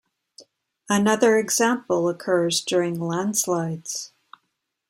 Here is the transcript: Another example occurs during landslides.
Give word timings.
Another 0.89 1.37
example 1.37 2.09
occurs 2.09 2.59
during 2.61 2.99
landslides. 2.99 4.11